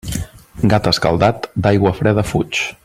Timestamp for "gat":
0.71-0.89